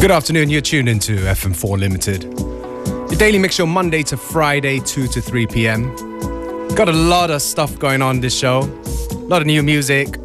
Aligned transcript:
Good 0.00 0.10
afternoon, 0.10 0.48
you're 0.48 0.62
tuned 0.62 0.88
into 0.88 1.12
FM4 1.12 1.74
Unlimited. 1.74 2.22
Your 2.24 3.18
daily 3.18 3.38
mix 3.38 3.56
show 3.56 3.66
Monday 3.66 4.02
to 4.04 4.16
Friday, 4.16 4.80
2 4.80 5.06
to 5.08 5.20
3 5.20 5.46
p.m. 5.48 5.94
Got 6.74 6.88
a 6.88 6.92
lot 6.92 7.30
of 7.30 7.42
stuff 7.42 7.78
going 7.78 8.00
on 8.00 8.20
this 8.20 8.34
show. 8.34 8.60
A 9.12 9.28
lot 9.28 9.42
of 9.42 9.46
new 9.46 9.62
music 9.62 10.16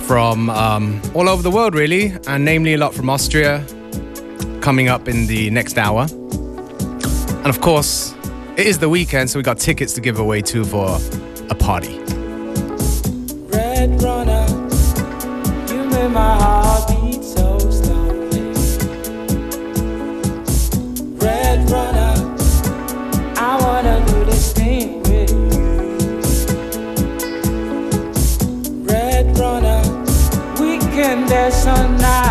from 0.00 0.50
um, 0.50 1.00
all 1.14 1.28
over 1.28 1.40
the 1.40 1.52
world, 1.52 1.76
really, 1.76 2.12
and 2.26 2.44
namely 2.44 2.74
a 2.74 2.78
lot 2.78 2.94
from 2.94 3.08
Austria 3.08 3.64
coming 4.60 4.88
up 4.88 5.06
in 5.06 5.28
the 5.28 5.50
next 5.50 5.78
hour. 5.78 6.08
And 6.10 7.46
of 7.46 7.60
course, 7.60 8.12
it 8.56 8.66
is 8.66 8.80
the 8.80 8.88
weekend, 8.88 9.30
so 9.30 9.38
we 9.38 9.44
got 9.44 9.58
tickets 9.58 9.92
to 9.92 10.00
give 10.00 10.18
away 10.18 10.42
too 10.42 10.64
for 10.64 10.98
a 11.48 11.54
party. 11.54 11.96
Red 13.50 14.02
runner, 14.02 14.46
you 15.68 15.84
made 15.84 16.08
my 16.08 16.36
heart 16.40 16.67
can 31.50 32.27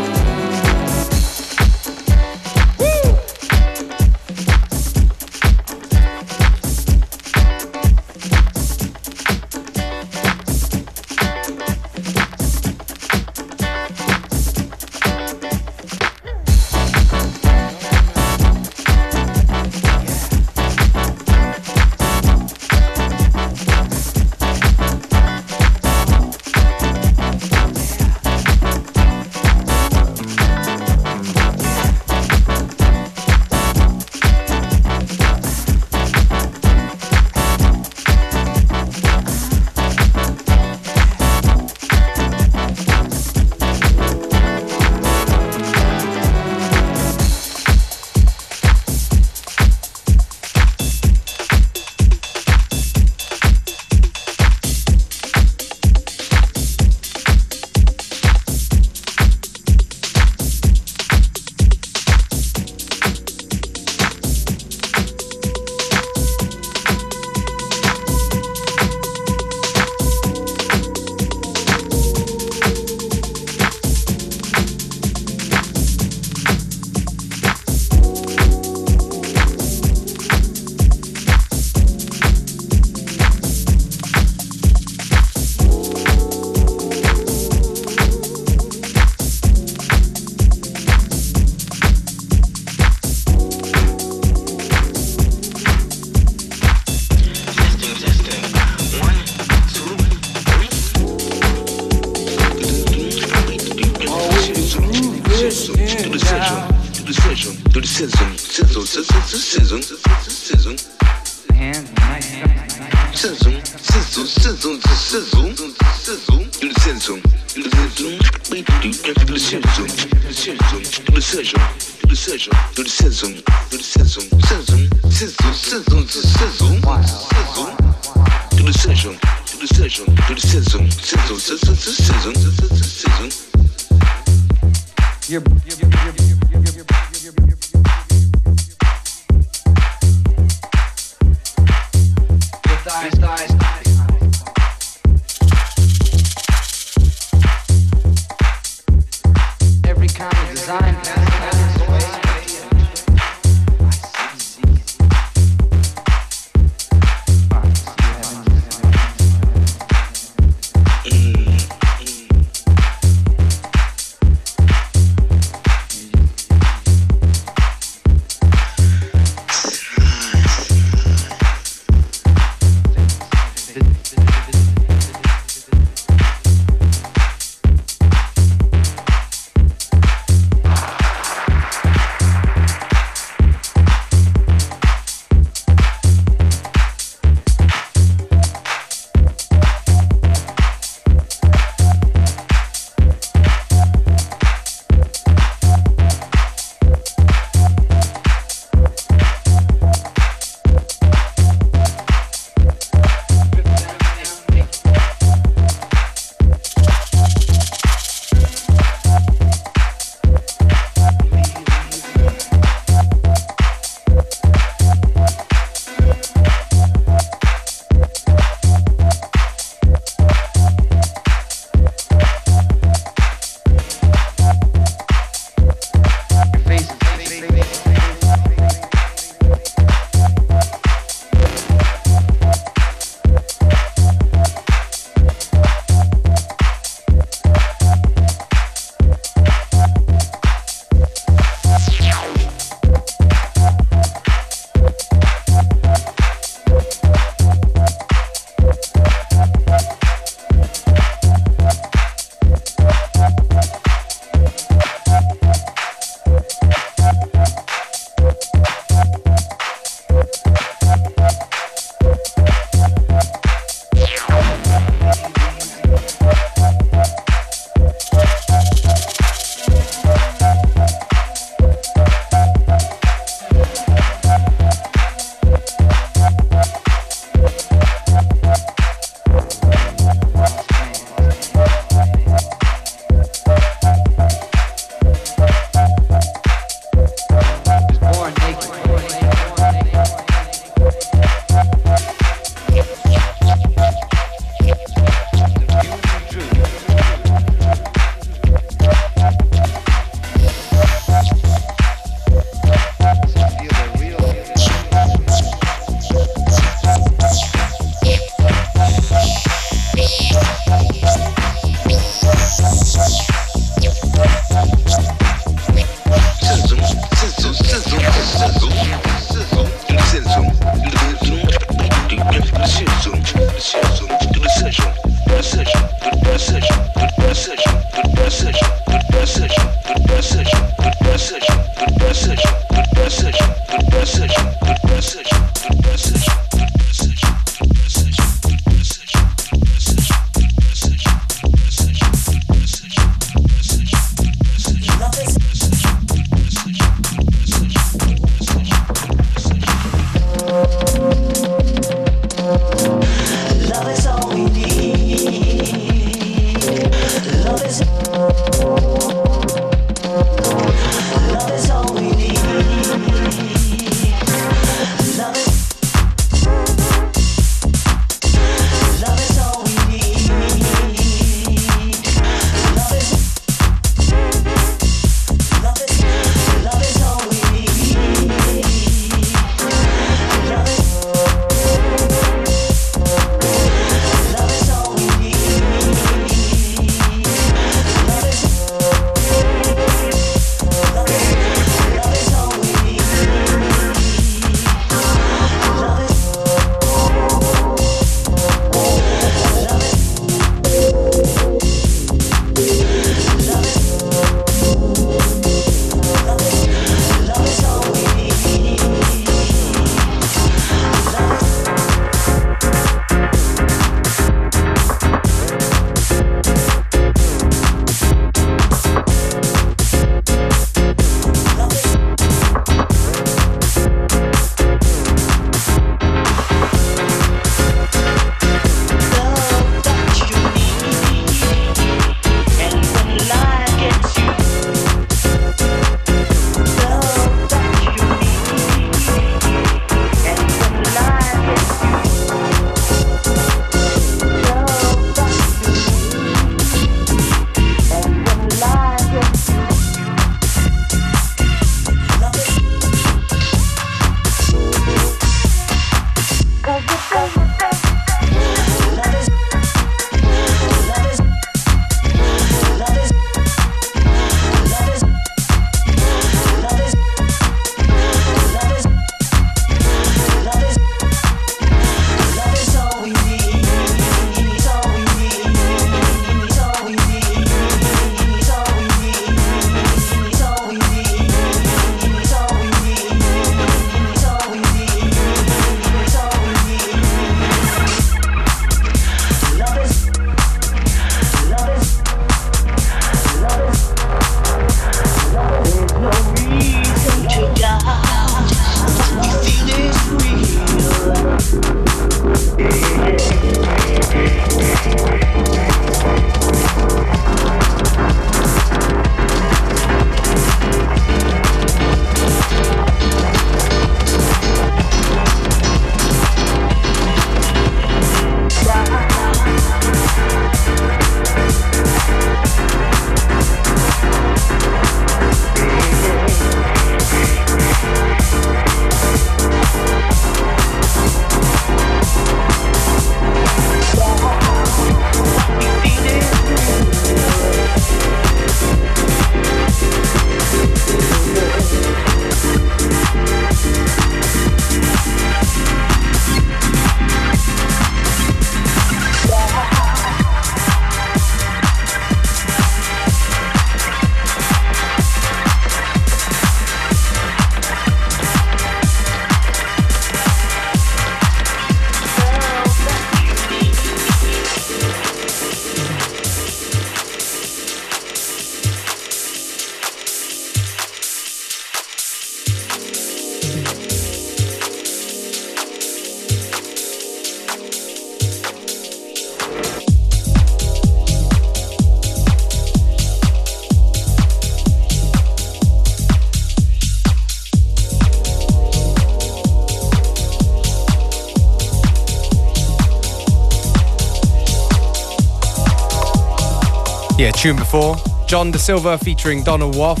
tune 597.44 597.56
before. 597.56 597.94
John 598.26 598.50
De 598.50 598.58
Silva 598.58 598.96
featuring 598.96 599.44
Donald 599.44 599.74
Woff. 599.74 600.00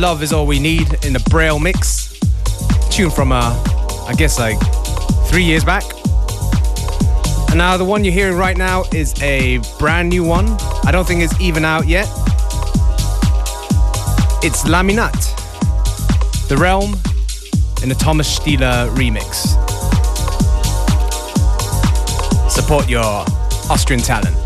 Love 0.00 0.20
is 0.20 0.32
all 0.32 0.48
we 0.48 0.58
need 0.58 0.92
in 1.04 1.12
the 1.12 1.24
Braille 1.30 1.60
mix. 1.60 2.18
Tune 2.90 3.08
from, 3.08 3.30
uh, 3.30 3.54
I 4.08 4.14
guess, 4.14 4.36
like 4.36 4.58
three 5.28 5.44
years 5.44 5.62
back. 5.62 5.84
And 7.50 7.58
now 7.58 7.76
the 7.76 7.84
one 7.84 8.02
you're 8.02 8.12
hearing 8.12 8.36
right 8.36 8.56
now 8.56 8.82
is 8.92 9.14
a 9.22 9.60
brand 9.78 10.08
new 10.08 10.24
one. 10.24 10.56
I 10.84 10.90
don't 10.90 11.06
think 11.06 11.22
it's 11.22 11.40
even 11.40 11.64
out 11.64 11.86
yet. 11.86 12.08
It's 14.42 14.64
Laminat, 14.64 16.48
The 16.48 16.56
Realm, 16.56 16.94
in 17.84 17.90
the 17.90 17.96
Thomas 17.96 18.40
Stieler 18.40 18.92
remix. 18.96 19.46
Support 22.50 22.88
your 22.88 23.04
Austrian 23.70 24.02
talent. 24.02 24.41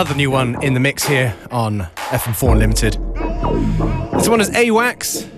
Another 0.00 0.16
new 0.16 0.30
one 0.30 0.56
in 0.62 0.72
the 0.72 0.80
mix 0.80 1.04
here 1.04 1.36
on 1.50 1.80
FM4 2.08 2.52
Unlimited. 2.52 2.94
This 4.14 4.30
one 4.30 4.40
is 4.40 4.48
AWAX. 4.48 5.28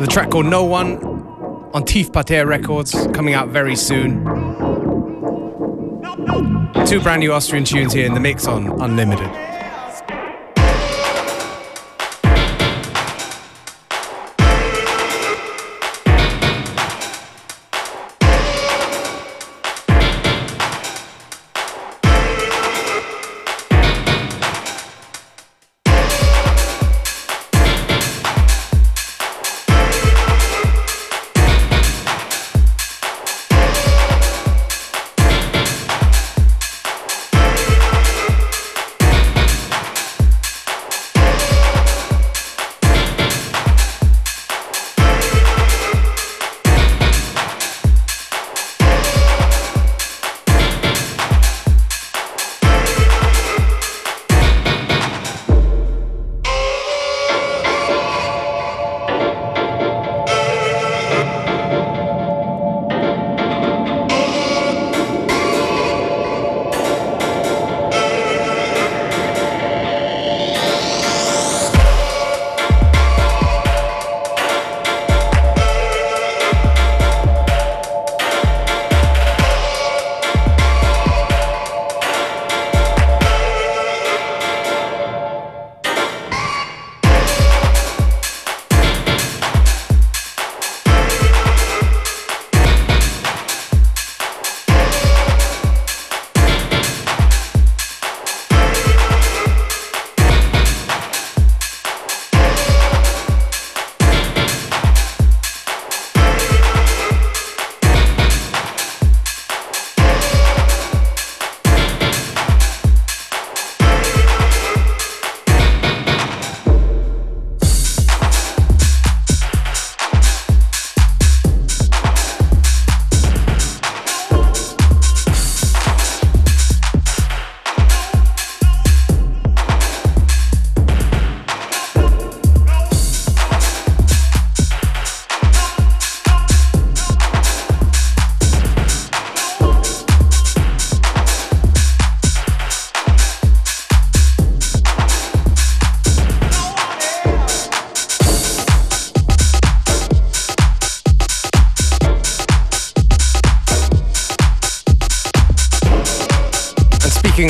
The 0.00 0.06
track 0.08 0.30
called 0.30 0.46
No 0.46 0.64
One 0.64 0.98
on 1.74 1.84
Teeth 1.84 2.12
Pater 2.12 2.44
Records, 2.44 3.06
coming 3.14 3.34
out 3.34 3.50
very 3.50 3.76
soon. 3.76 4.24
Two 6.84 7.00
brand 7.00 7.20
new 7.20 7.32
Austrian 7.32 7.64
tunes 7.64 7.92
here 7.92 8.04
in 8.04 8.14
the 8.14 8.20
mix 8.20 8.48
on 8.48 8.66
Unlimited. 8.82 9.30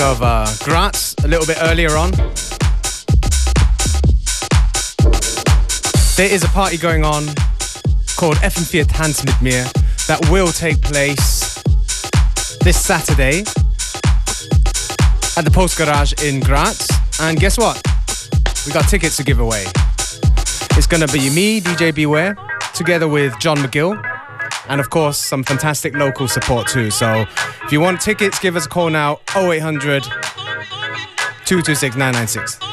Of 0.02 0.22
uh, 0.22 0.46
Graz, 0.64 1.14
a 1.22 1.28
little 1.28 1.46
bit 1.46 1.58
earlier 1.62 1.96
on, 1.96 2.10
there 6.16 6.30
is 6.30 6.42
a 6.42 6.48
party 6.48 6.76
going 6.76 7.04
on 7.04 7.26
called 8.16 8.36
FM4 8.36 8.86
Tanz 8.88 9.24
mit 9.24 9.40
mir 9.40 9.64
that 10.08 10.18
will 10.30 10.48
take 10.48 10.80
place 10.82 11.62
this 12.60 12.78
Saturday 12.84 13.40
at 15.36 15.44
the 15.44 15.50
Post 15.52 15.78
Garage 15.78 16.12
in 16.24 16.40
Graz. 16.40 16.88
And 17.20 17.38
guess 17.38 17.56
what? 17.56 17.80
We 18.66 18.72
got 18.72 18.88
tickets 18.88 19.16
to 19.18 19.24
give 19.24 19.38
away. 19.38 19.66
It's 20.76 20.86
gonna 20.86 21.08
be 21.08 21.30
me, 21.30 21.60
DJ 21.60 21.94
Beware, 21.94 22.36
together 22.74 23.06
with 23.06 23.38
John 23.38 23.58
McGill, 23.58 23.94
and 24.68 24.80
of 24.80 24.90
course 24.90 25.18
some 25.18 25.44
fantastic 25.44 25.94
local 25.94 26.26
support 26.28 26.66
too. 26.66 26.90
So 26.90 27.24
if 27.64 27.72
you 27.72 27.80
want 27.80 28.00
tickets, 28.00 28.38
give 28.38 28.56
us 28.56 28.66
a 28.66 28.68
call 28.68 28.90
now 28.90 29.20
0800 29.36 30.02
226 31.44 31.96
996. 31.96 32.71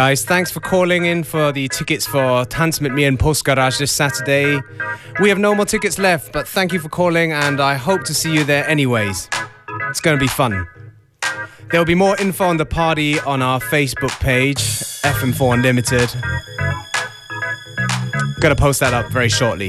Guys, 0.00 0.24
thanks 0.24 0.50
for 0.50 0.60
calling 0.60 1.04
in 1.04 1.22
for 1.22 1.52
the 1.52 1.68
tickets 1.68 2.06
for 2.06 2.46
Tanz 2.46 2.80
mit 2.80 2.90
mir 2.94 3.06
in 3.06 3.18
Post 3.18 3.44
Garage 3.44 3.76
this 3.76 3.92
Saturday. 3.92 4.58
We 5.20 5.28
have 5.28 5.38
no 5.38 5.54
more 5.54 5.66
tickets 5.66 5.98
left, 5.98 6.32
but 6.32 6.48
thank 6.48 6.72
you 6.72 6.80
for 6.80 6.88
calling 6.88 7.32
and 7.32 7.60
I 7.60 7.74
hope 7.74 8.04
to 8.04 8.14
see 8.14 8.32
you 8.32 8.42
there 8.42 8.66
anyways. 8.66 9.28
It's 9.90 10.00
going 10.00 10.16
to 10.16 10.18
be 10.20 10.26
fun. 10.26 10.66
There'll 11.70 11.84
be 11.84 11.94
more 11.94 12.16
info 12.18 12.44
on 12.44 12.56
the 12.56 12.64
party 12.64 13.20
on 13.20 13.42
our 13.42 13.60
Facebook 13.60 14.18
page, 14.20 14.62
FM4 15.04 15.52
Unlimited. 15.52 16.08
Gonna 18.40 18.56
post 18.56 18.80
that 18.80 18.94
up 18.94 19.12
very 19.12 19.28
shortly. 19.28 19.68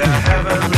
a 0.00 0.06
heavenly 0.06 0.77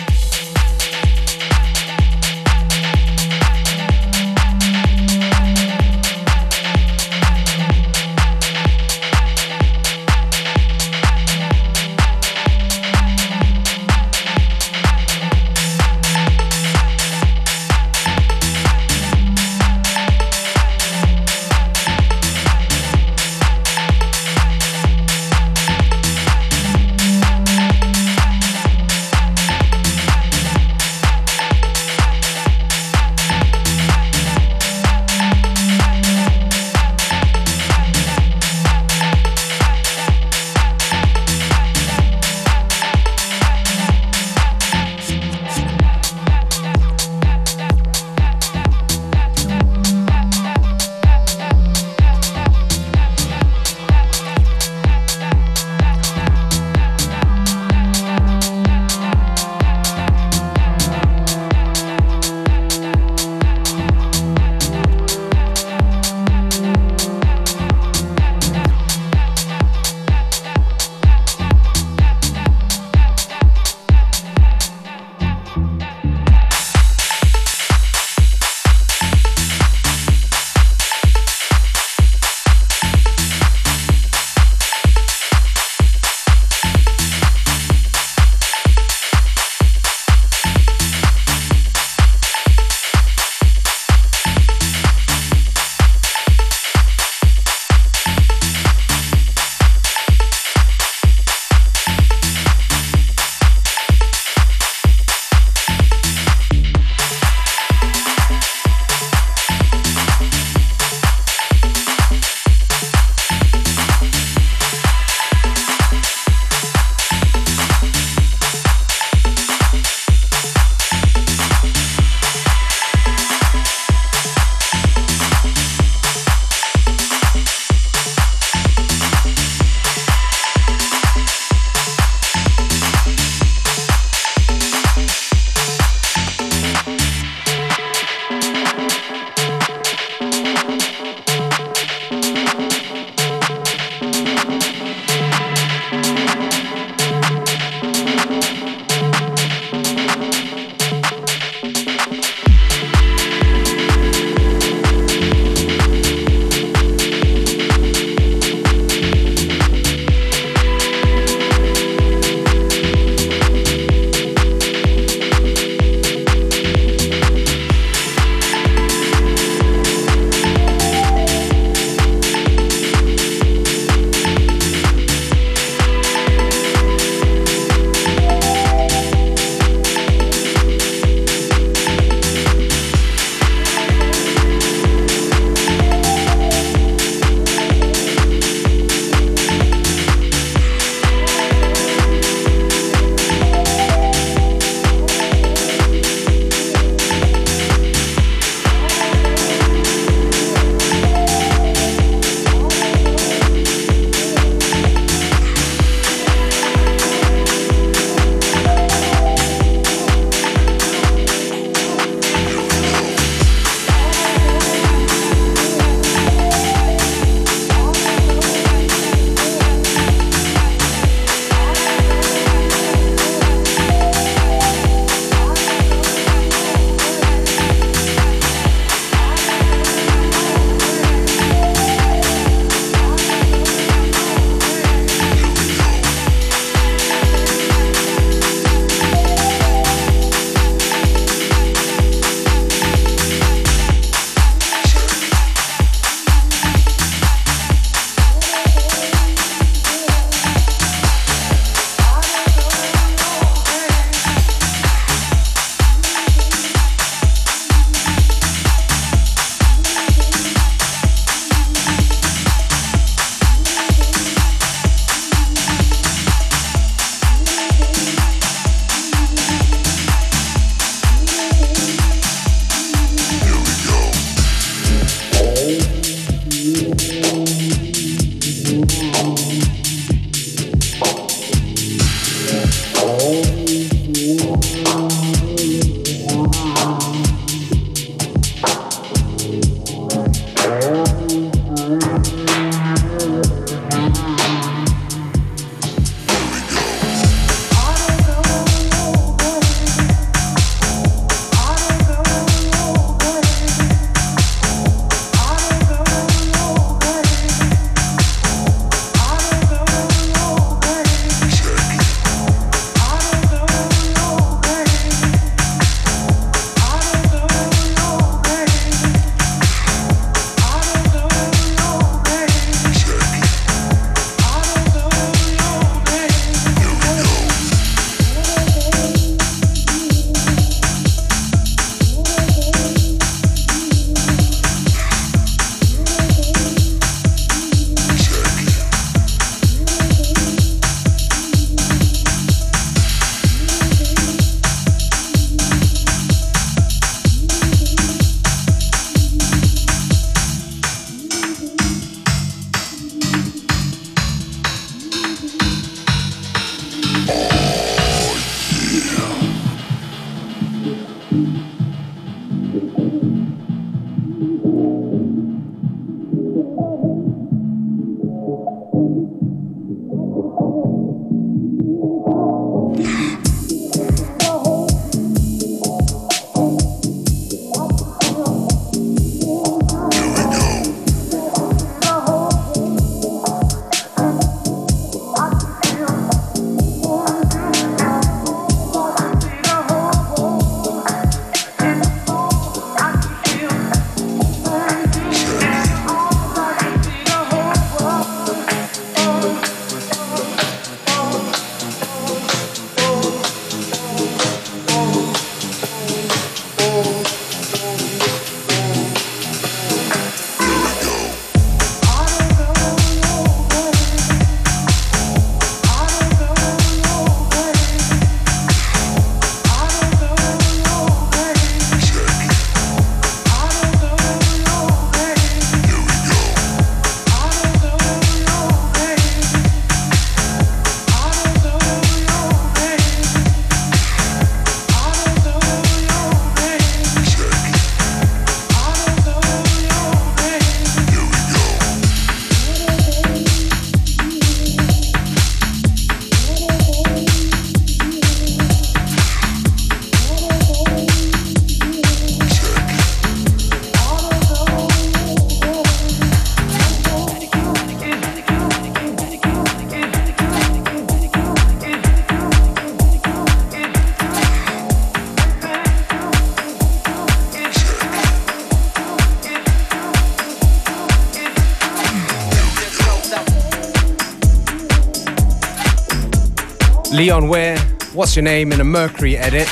Leon 477.21 477.47
Ware, 477.49 477.77
What's 478.13 478.35
Your 478.35 478.41
Name 478.41 478.71
in 478.71 478.81
a 478.81 478.83
Mercury 478.83 479.37
edit. 479.37 479.69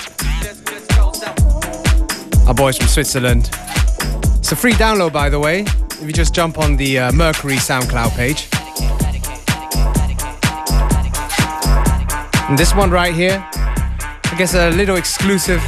Our 2.48 2.54
boys 2.54 2.78
from 2.78 2.86
Switzerland. 2.86 3.50
It's 4.38 4.52
a 4.52 4.56
free 4.56 4.74
download, 4.74 5.14
by 5.14 5.30
the 5.30 5.40
way, 5.40 5.62
if 5.62 6.04
you 6.04 6.14
just 6.14 6.36
jump 6.36 6.60
on 6.60 6.78
the 6.78 7.00
uh, 7.00 7.12
Mercury 7.12 7.56
SoundCloud 7.56 8.12
page. 8.12 8.50
And 12.48 12.56
this 12.56 12.76
one 12.76 12.92
right 12.92 13.16
here, 13.16 13.44
I 13.54 14.36
guess 14.38 14.54
a 14.54 14.70
little 14.70 14.98
exclusive 14.98 15.60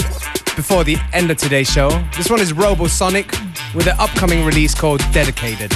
before 0.55 0.83
the 0.83 0.97
end 1.13 1.31
of 1.31 1.37
today's 1.37 1.67
show. 1.67 1.89
This 2.15 2.29
one 2.29 2.41
is 2.41 2.53
Robosonic 2.53 3.25
with 3.73 3.87
an 3.87 3.95
upcoming 3.97 4.45
release 4.45 4.75
called 4.75 5.01
Dedicated. 5.11 5.71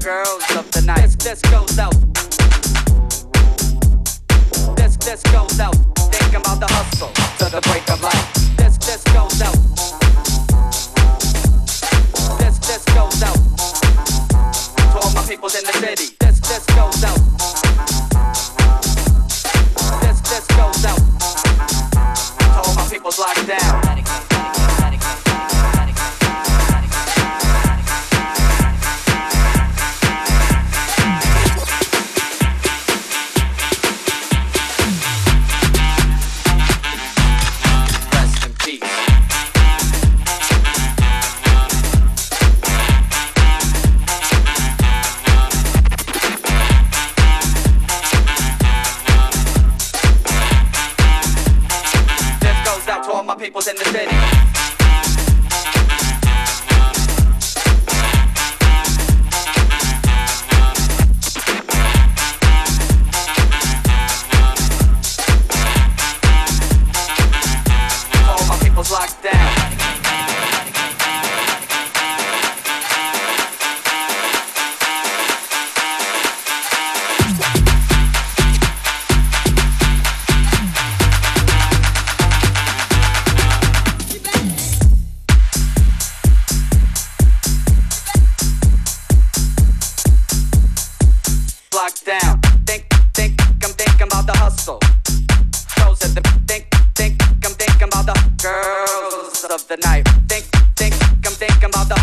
girls 0.00 0.42
of 0.56 0.70
the 0.70 0.82
night. 0.82 1.02
This, 1.02 1.16
this 1.16 1.42
goes 1.42 1.78
out. 1.78 1.94
This 4.76 4.96
this 4.96 5.22
goes 5.24 5.60
out. 5.60 5.76
Think 6.10 6.34
about 6.34 6.58
the 6.60 6.66
hustle 6.70 7.12
to 7.38 7.50
the 7.50 7.60
break 7.68 7.88
of 7.90 8.02
life. 8.02 8.56
This 8.56 8.78
this 8.78 9.04
goes 9.12 9.42
out. 9.42 9.58
This 12.38 12.58
this 12.58 12.84
goes 12.94 13.22
out. 13.22 13.40
To 14.92 14.98
all 15.00 15.12
my 15.12 15.22
peoples 15.28 15.54
in 15.54 15.64
the 15.64 15.72
city. 15.72 16.16
This 16.20 16.40
this 16.40 16.64
goes 16.74 17.04
out. 17.04 17.19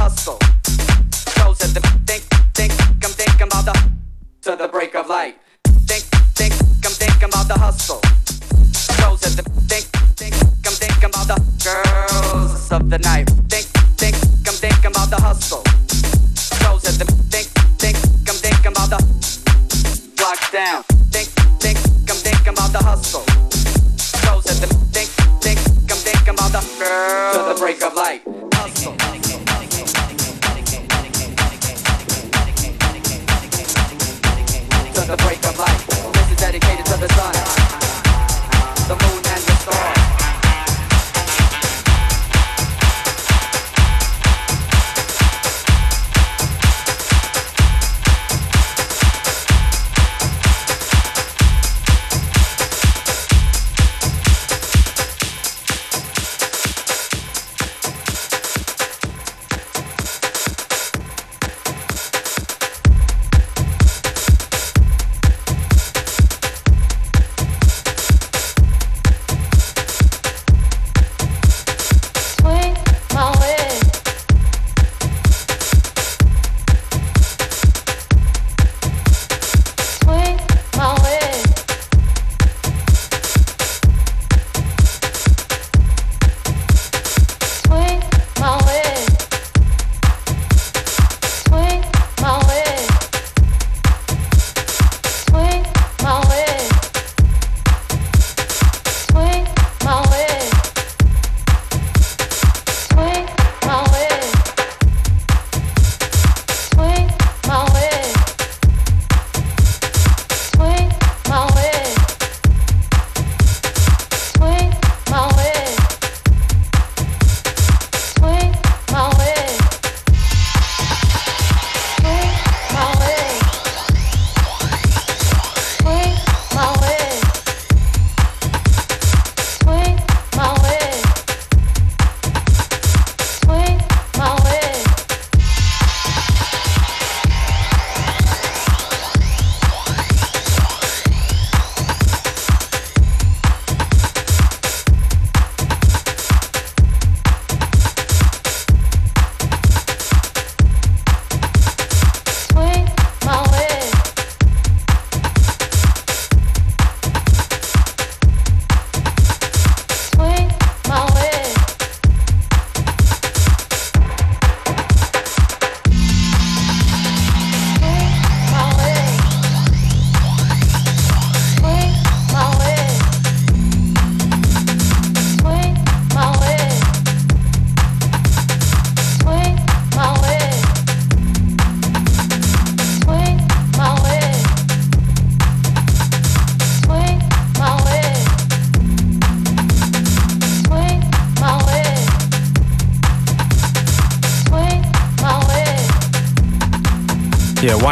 hustle. 0.08 0.57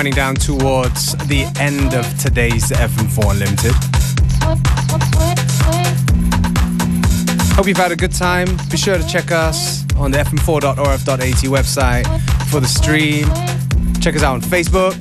Winding 0.06 0.18
down 0.18 0.36
towards 0.36 1.14
the 1.30 1.52
end 1.60 1.96
of 1.96 2.06
today's 2.20 2.70
FM4 2.70 3.32
Unlimited. 3.32 3.74
Hope 7.56 7.66
you've 7.66 7.76
had 7.76 7.92
a 7.92 7.96
good 7.96 8.14
time. 8.14 8.46
Be 8.70 8.78
sure 8.78 9.00
to 9.00 9.08
check 9.08 9.32
us 9.32 9.84
on 9.96 10.12
the 10.12 10.20
fm4.orf.at 10.20 11.20
website 11.50 12.06
for 12.52 12.60
the 12.60 12.68
stream. 12.68 13.26
Check 14.00 14.16
us 14.16 14.22
out 14.22 14.36
on 14.36 14.42
Facebook. 14.42 14.94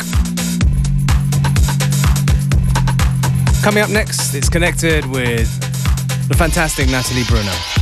Coming 3.62 3.82
up 3.82 3.90
next, 3.90 4.34
it's 4.34 4.48
connected 4.48 5.04
with 5.04 5.50
the 6.30 6.34
fantastic 6.34 6.88
Natalie 6.88 7.24
Brunner. 7.24 7.73